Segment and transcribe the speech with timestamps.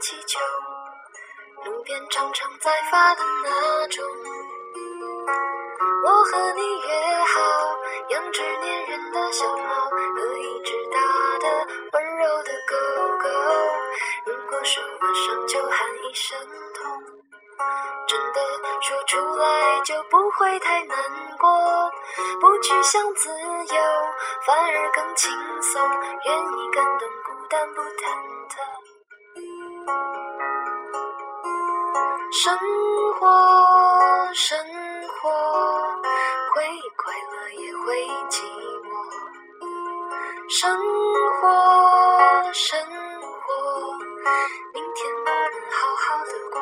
[0.00, 0.40] 气球，
[1.66, 4.02] 路边常常在发的那种。
[6.02, 7.40] 我和你约好，
[8.08, 9.74] 养只粘人的小猫
[10.16, 12.74] 和一只大的温柔的狗
[13.18, 13.28] 狗。
[14.24, 16.38] 如果受了伤，就喊一声
[16.74, 17.02] 痛。
[18.08, 18.40] 真的
[18.80, 20.96] 说出来就不会太难
[21.38, 21.90] 过，
[22.40, 23.82] 不去想自由，
[24.46, 25.30] 反而更轻
[25.60, 25.82] 松，
[26.24, 28.06] 愿意感动，孤单不忐
[28.48, 28.99] 忑。
[32.42, 32.56] 生
[33.18, 34.56] 活，生
[35.20, 35.28] 活，
[36.54, 36.64] 会
[36.96, 37.84] 快乐也会
[38.30, 38.40] 寂
[38.80, 38.88] 寞。
[40.48, 40.58] 生
[41.36, 41.44] 活，
[42.54, 43.46] 生活，
[44.72, 46.56] 明天我们好好的过。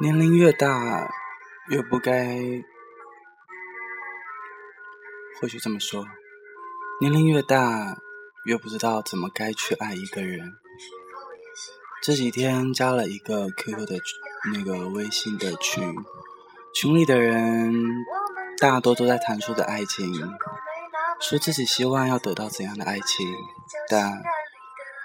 [0.00, 0.66] 年龄越大，
[1.68, 2.38] 越不该，
[5.40, 6.06] 或许这么说，
[7.00, 7.96] 年龄越大，
[8.44, 10.52] 越不知道怎么该去爱一个人。
[12.02, 13.98] 这几天加了一个 QQ 的
[14.54, 15.92] 那个微信的群，
[16.72, 17.74] 群里的人
[18.58, 20.12] 大多都在谈述着爱情，
[21.20, 23.26] 说自己希望要得到怎样的爱情，
[23.88, 24.22] 但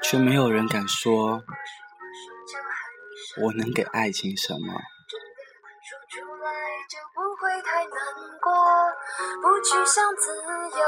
[0.03, 1.43] 却没有人敢说。
[3.41, 4.79] 我能给爱情什么？
[9.63, 10.81] 去想自由，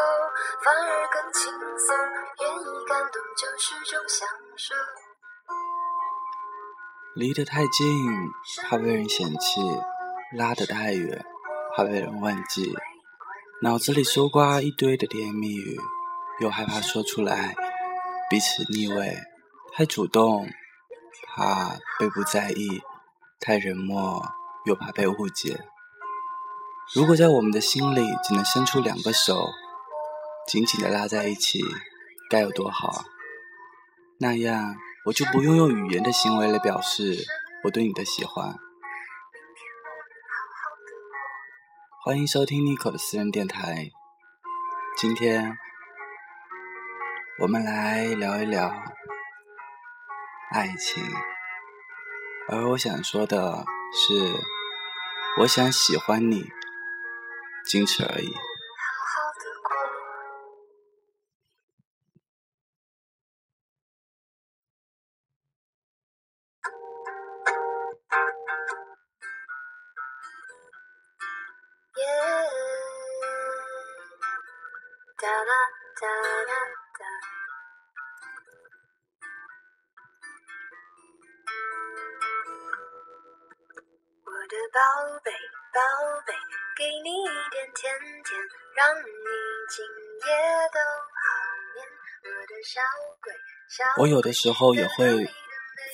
[0.63, 1.95] 反而更轻松。
[2.41, 4.75] 愿意感动就是种享受。
[7.15, 7.85] 离得太近，
[8.67, 9.61] 怕被人嫌弃；
[10.35, 11.23] 拉得太远，
[11.75, 12.73] 怕被人忘记。
[13.61, 15.79] 脑子里搜刮一堆的甜言蜜语，
[16.41, 17.55] 又害怕说出来，
[18.29, 19.15] 彼此腻味。
[19.73, 20.47] 太主动。
[21.35, 22.81] 怕被不在意，
[23.39, 24.21] 太冷漠，
[24.65, 25.59] 又怕被误解。
[26.95, 29.49] 如果在我们的心里只能伸出两个手，
[30.45, 31.59] 紧紧的拉在一起，
[32.29, 33.05] 该有多好啊！
[34.19, 37.25] 那样，我就不用用语言的行为来表示
[37.63, 38.59] 我对你的喜欢。
[42.03, 43.89] 欢迎收听 Nico 的私人电台。
[44.95, 45.57] 今天，
[47.39, 48.71] 我们来聊一聊。
[50.51, 51.03] 爱情，
[52.49, 54.39] 而我想说的是，
[55.39, 56.51] 我想喜欢你，
[57.65, 58.31] 仅此而已。
[84.25, 84.79] 我的宝
[85.23, 85.31] 贝，
[85.73, 85.79] 宝
[86.25, 86.33] 贝，
[86.75, 88.33] 给你一点甜甜，
[88.75, 89.03] 让你
[89.69, 89.85] 今
[90.25, 90.33] 夜
[90.73, 90.79] 都
[91.21, 91.23] 好
[91.73, 91.85] 眠。
[92.23, 92.81] 我的小
[93.21, 93.31] 鬼，
[93.69, 95.29] 小我有的时候也会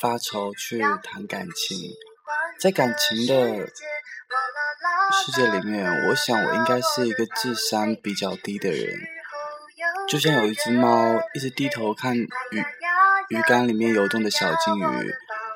[0.02, 1.92] 发愁去谈感情，
[2.60, 8.98] 在感情的世界里面，我想我应该是一个智商比较低的人。
[10.08, 12.28] 就像有一只猫一直低头看鱼
[13.30, 15.14] 鱼缸里面游动的小金鱼。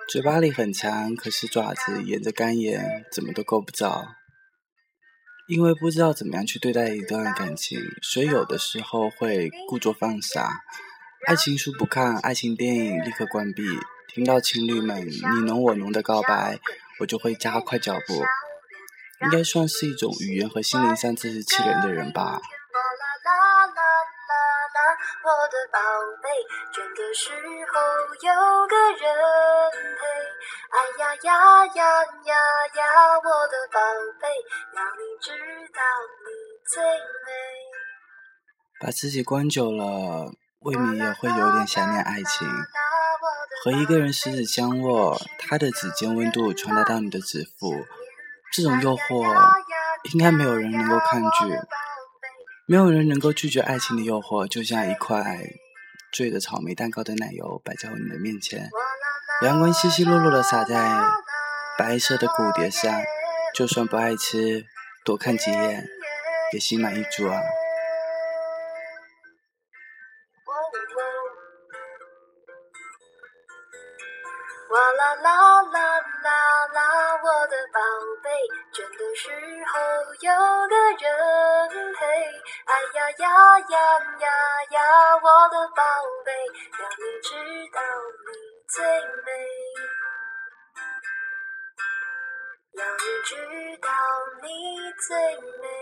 [0.10, 4.06] 嘴巴里很长，可是爪子沿着干眼怎么都够不着。
[5.46, 10.64] 因为不知道怎么样去对待一段感情，所以有的时候会故作放傻。
[11.28, 13.64] 爱情书不看，爱情电影立刻关闭。
[14.08, 16.60] 听到情侣们你侬我侬的告白，
[17.00, 18.24] 我就会加快脚步。
[19.26, 22.40] 应该算是一种语言和心灵上自欺欺人的人吧。
[25.24, 25.80] 我的宝
[26.22, 26.28] 贝，
[26.72, 27.74] 倦的时候
[28.22, 28.30] 有
[28.68, 29.02] 个人
[30.00, 30.02] 陪。
[30.74, 31.80] 哎呀呀呀
[32.26, 32.34] 呀
[32.76, 32.82] 呀，
[33.18, 33.80] 我的宝
[34.20, 34.28] 贝，
[34.76, 35.32] 要你知
[35.72, 35.80] 道
[36.24, 36.28] 你
[36.68, 37.30] 最美。
[38.82, 42.48] 把自己关久了，未免也会有点想念爱情。
[43.64, 47.86] 和一个人十指相握，他的指尖温度传达到你的指腹，
[48.52, 49.24] 这种诱惑，
[50.12, 51.46] 应该没有人能够抗拒。
[52.66, 55.22] 没有人能够拒绝爱情的诱惑，就像一块
[56.14, 58.70] 缀着草莓蛋糕的奶油摆在你的面前，
[59.44, 61.04] 阳光稀稀落落的洒在
[61.78, 62.90] 白色的骨碟上，
[63.54, 64.66] 就算不爱吃，
[65.04, 65.86] 多看几眼
[66.54, 67.42] 也心满意足啊。
[74.74, 75.80] 哇啦啦啦
[76.24, 76.82] 啦啦
[77.22, 77.80] 我的宝
[78.24, 78.32] 贝
[78.74, 79.30] 倦的时
[79.70, 79.78] 候
[80.20, 80.34] 有
[80.68, 82.02] 个人陪
[82.66, 83.78] 哎呀呀呀
[84.18, 84.28] 呀
[84.72, 84.82] 呀
[85.22, 85.84] 我的宝
[86.26, 86.34] 贝
[86.82, 87.30] 要你知
[87.72, 87.82] 道
[88.26, 88.34] 你
[88.68, 88.84] 最
[89.24, 89.30] 美。
[92.74, 93.90] 要你知道
[94.42, 94.48] 你
[95.08, 95.16] 最
[95.62, 95.73] 美。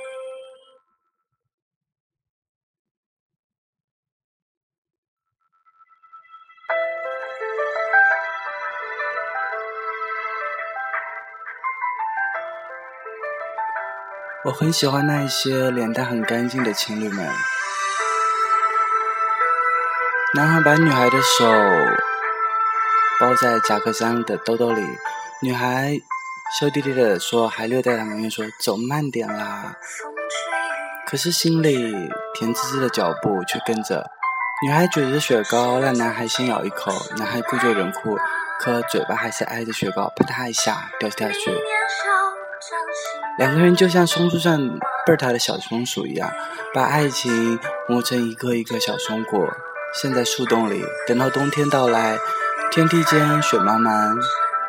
[14.44, 17.30] 我很喜欢那一些脸蛋很干净的情侣们。
[20.34, 21.46] 男孩把女孩的手
[23.20, 24.84] 包在夹克衫的兜兜里，
[25.44, 25.96] 女孩
[26.60, 29.76] 羞滴滴的说：“还留在他旁边说走慢点啦。”
[31.06, 34.10] 可是心里甜滋滋的脚步却跟着。
[34.66, 38.18] 女孩举着雪糕让男孩先咬一口，男孩故作忍酷，
[38.60, 41.52] 可嘴巴还是挨着雪糕，啪嗒一下掉下去。
[43.38, 44.58] 两个人就像松树上
[45.06, 46.30] 倍儿大的小松鼠一样，
[46.74, 49.50] 把爱情磨成一个一个小松果，
[50.00, 50.84] 陷在树洞里。
[51.08, 52.18] 等到冬天到来，
[52.72, 54.16] 天地间雪茫茫，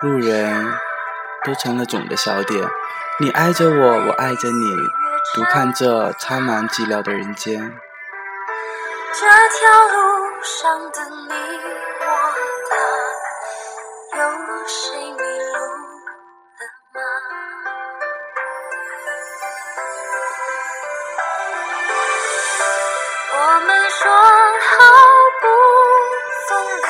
[0.01, 0.75] 路人
[1.45, 2.67] 都成了总的小点。
[3.21, 4.77] 你爱着我，我爱着你，
[5.35, 7.61] 独看这苍茫寂寥的人间。
[9.15, 10.97] 这条路上的
[11.29, 11.52] 你
[23.45, 24.71] 我们说好
[25.41, 25.45] 不
[26.47, 26.49] 分
[26.79, 26.87] 离，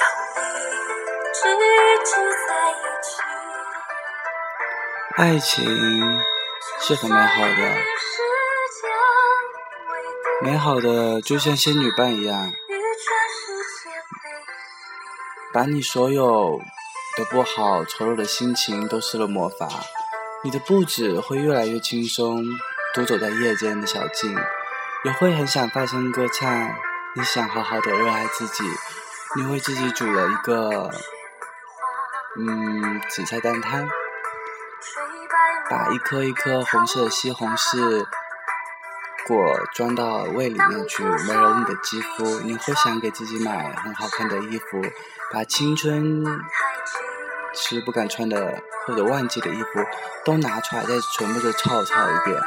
[0.00, 0.04] 要
[0.42, 0.42] 一
[1.32, 1.38] 直
[2.04, 2.10] 只
[2.48, 3.06] 在一起。
[5.16, 5.54] 爱情
[6.80, 7.62] 是很美好的，
[10.42, 12.52] 美好的就像仙女棒一样，
[15.52, 16.60] 把你所有
[17.16, 19.68] 的不好、丑陋的心情都施了魔法，
[20.42, 22.44] 你的步子会越来越轻松，
[22.92, 24.36] 独走在夜间的小径。
[25.04, 26.74] 也会很想放声歌唱，
[27.14, 28.64] 你想好好的热爱自己，
[29.36, 30.90] 你为自己煮了一个，
[32.38, 33.86] 嗯，紫菜蛋汤，
[35.68, 38.06] 把一颗一颗红色西红柿
[39.26, 39.36] 果
[39.74, 42.40] 装到胃里面去，美容你的肌肤。
[42.40, 44.80] 你会想给自己买很好看的衣服，
[45.30, 46.24] 把青春
[47.52, 49.68] 是不敢穿的或者忘记的衣服
[50.24, 52.40] 都拿出来，再全部都抄抄一遍。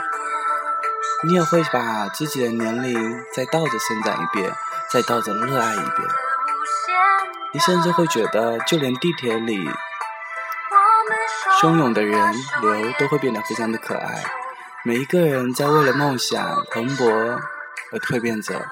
[1.24, 4.52] 你也会把自己的年龄再倒着生长一遍，
[4.92, 6.10] 再倒着热爱一遍。
[7.54, 9.70] 你甚至会觉得，就连地铁里
[11.62, 14.24] 汹涌的人流都会变得非常的可爱。
[14.84, 17.06] 每一个人在为了梦想蓬勃
[17.92, 18.68] 而蜕变着。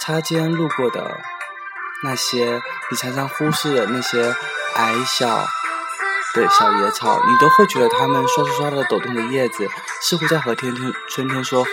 [0.00, 1.18] 擦肩路过的
[2.04, 4.32] 那些你常常忽视的那些
[4.76, 5.44] 矮小。
[6.38, 9.68] 的小野草，你都会觉得它们刷刷刷的抖动的叶子，
[10.00, 11.70] 似乎在和天天春天说话，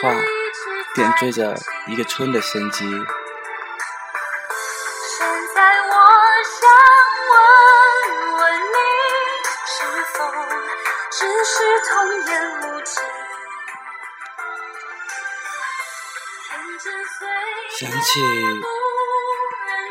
[0.96, 1.56] 点缀着
[1.88, 2.88] 一个春的生机。
[2.88, 2.98] 现
[5.54, 5.94] 在我
[6.60, 6.68] 想
[7.32, 7.34] 问
[8.38, 8.76] 问你，
[9.66, 9.76] 是
[10.14, 10.18] 否
[11.12, 11.54] 只是
[11.90, 11.94] 童
[12.26, 12.30] 言
[12.62, 12.90] 无忌？
[17.78, 18.22] 想起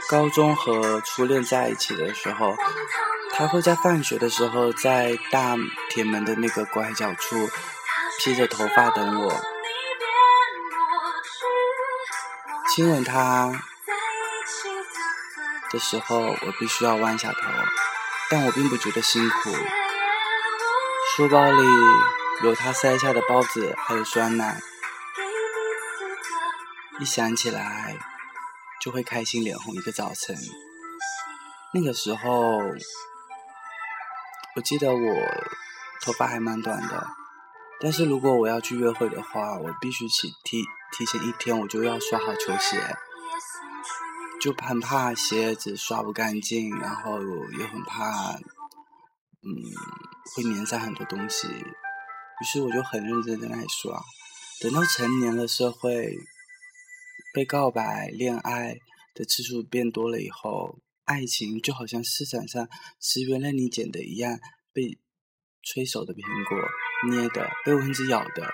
[0.09, 2.57] 高中和初恋在一起的时候。
[3.37, 5.57] 他会在放学的时候，在大
[5.91, 7.51] 铁门的那个拐角处，
[8.21, 9.43] 披着头发等我，
[12.73, 13.51] 亲吻他
[15.73, 17.41] 的时候，我必须要弯下头，
[18.31, 19.51] 但我并不觉得辛苦。
[21.17, 21.63] 书包里
[22.45, 24.61] 有他塞下的包子，还有酸奶，
[27.01, 27.97] 一想起来
[28.81, 30.37] 就会开心脸红一个早晨。
[31.73, 32.61] 那个时候。
[34.57, 35.15] 我记得我
[36.03, 37.09] 头发还蛮短的，
[37.81, 40.63] 但是如果我要去约会的话，我必须起提
[40.97, 42.79] 提前一天我就要刷好球鞋，
[44.41, 47.19] 就很怕鞋子刷不干净，然后
[47.59, 48.35] 也很怕，
[49.43, 49.51] 嗯，
[50.37, 51.49] 会粘上很多东西。
[51.49, 54.01] 于是我就很认真在那里刷。
[54.61, 56.17] 等到成年了，社会
[57.35, 58.77] 被告白、恋爱
[59.15, 60.79] 的次数变多了以后。
[61.05, 62.67] 爱情就好像市场上
[62.99, 64.39] 十元任你捡的一样，
[64.73, 64.99] 被
[65.63, 66.59] 催熟的苹果
[67.11, 68.53] 捏的，被蚊子咬的，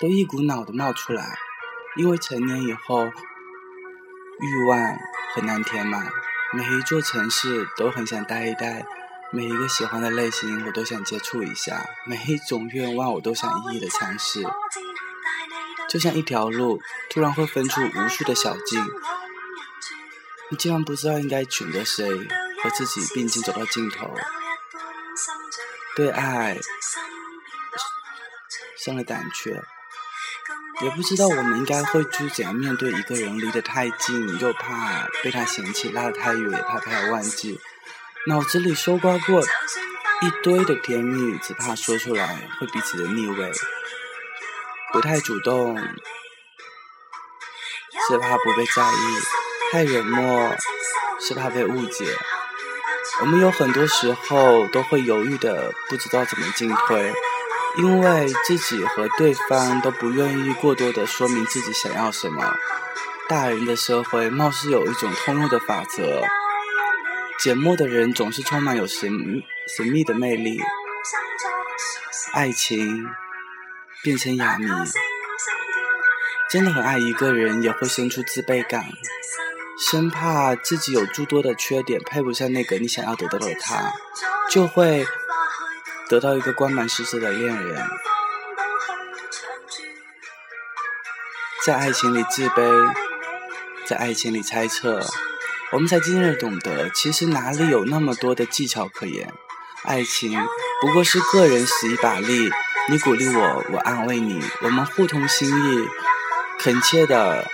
[0.00, 1.38] 都一股脑的冒出来。
[1.96, 4.98] 因为成年以后，欲望
[5.34, 6.10] 很难填满，
[6.54, 8.84] 每一座城市都很想待一待，
[9.30, 14.42] 每一个喜欢的类型我都想接触一下，每一种愿望我都想一一的尝试。
[15.88, 18.84] 就像一条路，突然会分出无数的小径。
[20.52, 22.06] 你竟然不知道应该选择谁
[22.62, 24.14] 和自己并肩走到尽头，
[25.96, 26.58] 对爱
[28.76, 29.62] 生了胆怯，
[30.82, 37.58] 也不知道我们应该会去怎样面对一个人离得太近，又怕被他嫌弃；拉得太远，怕被他忘记。
[38.26, 43.50] 脑子里搜刮过一堆的甜蜜，只怕说出来会彼此的腻味，
[44.92, 45.78] 不太主动，
[48.06, 49.18] 是怕不被在意；
[49.72, 50.54] 太冷漠，
[51.18, 52.04] 是怕被误解。
[53.22, 57.10] 我们有很多时候都会犹豫的，不知道怎么进退，
[57.78, 62.54] 因为自己和对方都不愿意过多的说明自己想要什么。
[63.30, 66.22] 大人的社会貌似有一种通用的法则：
[67.42, 69.10] 缄默的人总是充满有神
[69.74, 70.60] 神秘的魅力。
[72.34, 73.06] 爱情
[74.02, 74.66] 变成哑谜，
[76.50, 78.84] 真的很爱一个人，也会生出自卑感。
[79.90, 83.92] 生怕自己有诸多的缺点，配不上那个你想要得到的他，
[84.48, 85.04] 就会
[86.08, 87.88] 得到一个光芒四射的恋人。
[91.66, 92.94] 在爱情里自卑，
[93.84, 95.04] 在爱情里猜测，
[95.72, 99.32] 我们才渐渐懂得，其实哪里有那么多的技巧可言？
[99.82, 100.32] 爱情
[100.80, 102.50] 不过是个人使一把力，
[102.88, 105.88] 你鼓励我，我安慰你，我们互通心意，
[106.60, 107.48] 恳切的。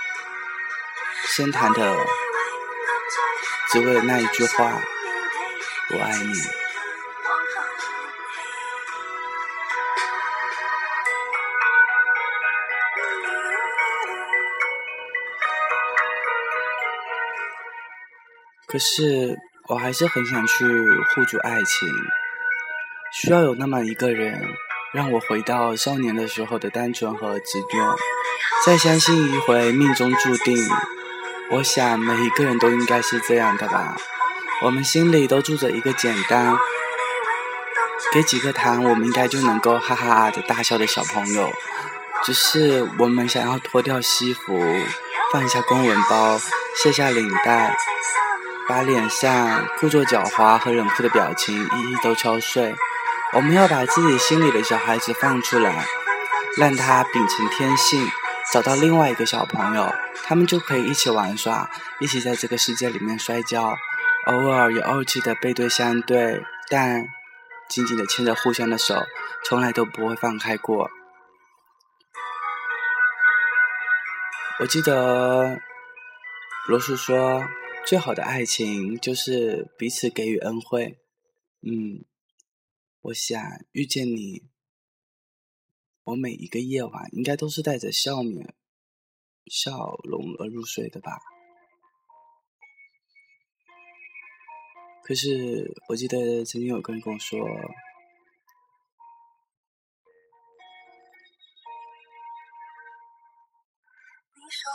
[1.31, 1.95] 深谈的，
[3.71, 4.81] 只为了那一句话，
[5.91, 6.33] 我爱你。
[18.65, 21.87] 可是，我还是很想去护住爱情，
[23.11, 24.43] 需要有那么一个人，
[24.93, 27.97] 让我回到少年的时候的单纯和执着，
[28.65, 30.57] 再相信一回命中注定。
[31.51, 33.95] 我想每一个人都应该是这样的吧，
[34.63, 36.55] 我们心里都住着一个简单，
[38.13, 41.51] 给几颗糖，我们应该就能够哈哈的大笑的小朋友。
[42.23, 44.61] 只是我们想要脱掉西服，
[45.33, 46.39] 放下公文包，
[46.75, 47.75] 卸下领带，
[48.67, 52.75] 把脸上故作狡猾和冷酷的表情一一都敲碎。
[53.33, 55.87] 我们要把自己心里的小孩子放出来，
[56.57, 58.07] 让他秉承天性。
[58.51, 63.77] 找到另外一个小朋友，他们就可以一起玩耍，一起在这个世界里面摔跤，
[64.25, 67.05] 偶尔有傲气的背对相对，但
[67.69, 69.03] 紧紧的牵着互相的手，
[69.45, 70.89] 从来都不会放开过。
[74.59, 75.61] 我记得
[76.67, 77.47] 罗叔说，
[77.85, 80.97] 最好的爱情就是彼此给予恩惠。
[81.61, 82.03] 嗯，
[83.01, 83.39] 我想
[83.73, 84.49] 遇见你。
[86.09, 88.55] 我每一个夜晚应该都是带着笑面、
[89.45, 91.19] 笑容而入睡的吧？
[95.03, 97.53] 可是我记得曾经有个人跟我说：“你说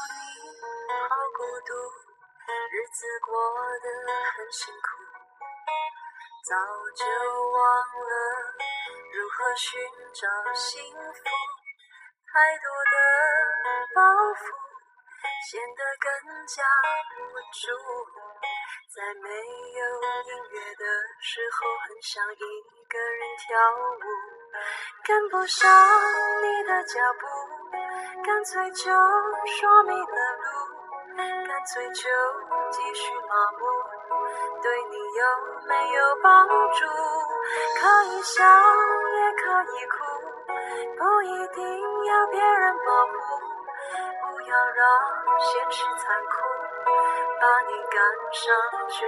[0.06, 0.22] 你
[1.02, 1.74] 好孤独，
[2.70, 3.34] 日子过
[3.82, 3.86] 得
[4.36, 4.86] 很辛苦，
[6.46, 6.54] 早
[6.94, 7.02] 就
[7.50, 8.14] 忘了。”
[9.12, 9.80] 如何寻
[10.12, 10.98] 找幸福？
[12.34, 12.96] 太多的
[13.94, 14.00] 包
[14.34, 14.42] 袱
[15.48, 16.06] 显得更
[16.46, 16.62] 加
[17.14, 17.22] 无
[17.52, 17.62] 助。
[18.94, 19.82] 在没有
[20.22, 20.84] 音乐的
[21.20, 22.36] 时候，很想一
[22.88, 23.46] 个人跳
[23.80, 24.06] 舞，
[25.04, 25.62] 跟不上
[26.42, 27.26] 你的脚步，
[28.24, 28.82] 干脆就
[29.46, 30.46] 说迷了路，
[31.16, 32.02] 干脆就
[32.70, 33.62] 继续麻木，
[34.62, 35.22] 对你有
[35.66, 36.84] 没有帮助？
[37.84, 38.42] 可以笑。
[39.14, 39.96] 也可以哭，
[40.96, 41.60] 不一定
[42.06, 43.14] 要别人保护，
[44.22, 44.82] 不要让
[45.38, 46.32] 现实残酷
[47.40, 48.00] 把你赶
[48.32, 48.42] 上
[48.88, 49.04] 绝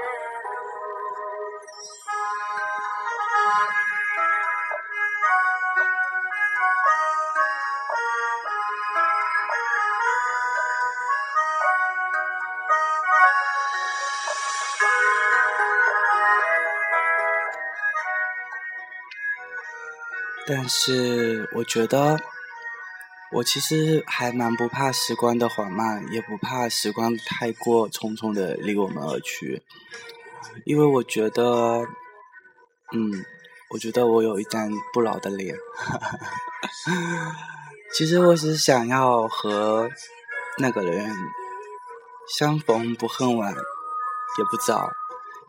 [20.48, 22.20] 但是我觉得，
[23.32, 29.62] 我其实还蛮不怕时光的缓慢，也不怕时光太过匆匆的离我们而去，
[30.64, 31.84] 因为我觉得，
[32.92, 33.24] 嗯，
[33.70, 35.56] 我觉得我有一张不老的脸。
[37.92, 39.90] 其实我只是想要和
[40.58, 41.12] 那个人
[42.38, 44.90] 相逢不恨晚，也不早，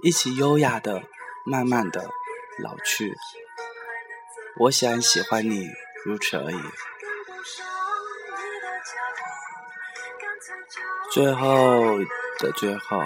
[0.02, 1.04] 一起优雅的、
[1.46, 2.10] 慢慢的
[2.64, 3.16] 老去。
[4.60, 5.70] 我想喜欢你，
[6.04, 6.60] 如此而已。
[11.12, 12.00] 最后
[12.40, 13.00] 的最后，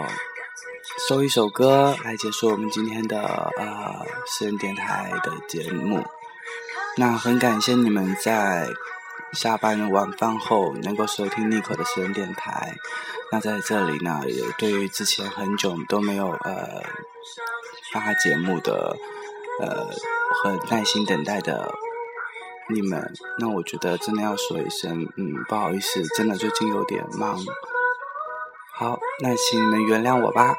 [1.07, 3.21] 送一首歌来结束我们今天的
[3.57, 6.05] 呃私人电台的节目。
[6.97, 8.67] 那很感谢你们在
[9.33, 12.77] 下班晚饭后能够收听 Nico 的私人电台。
[13.29, 16.81] 那在这里呢，也对于之前很久都没有呃
[17.93, 18.95] 发节目的。
[19.59, 19.87] 呃
[20.43, 21.73] 很耐心等待的
[22.69, 27.37] 你们，那我觉得真的要说一声，嗯，不好意思，真的最近有点忙。
[28.73, 30.55] 好，那请你们原谅我吧。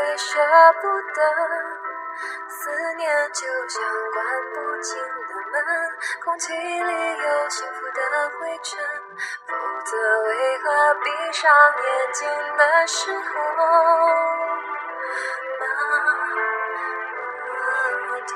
[0.00, 0.40] 会舍
[0.80, 1.20] 不得，
[2.48, 5.02] 思念就像关不紧的
[5.52, 5.60] 门，
[6.24, 8.00] 空气里有幸福的
[8.38, 8.80] 灰尘，
[9.46, 9.54] 否
[9.84, 9.90] 则
[10.22, 10.64] 为何
[11.04, 12.26] 闭上眼睛
[12.56, 13.20] 的时候
[15.60, 15.62] 那
[17.92, 18.32] 么疼？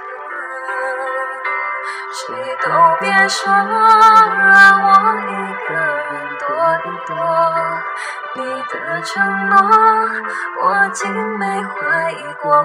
[2.13, 2.23] 谁
[2.63, 2.69] 都
[3.01, 5.33] 别说，让我一
[5.67, 6.45] 个人躲
[6.85, 7.13] 一躲。
[8.37, 9.57] 你的承诺，
[10.63, 12.65] 我竟没怀疑过。